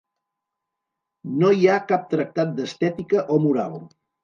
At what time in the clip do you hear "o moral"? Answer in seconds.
3.37-3.81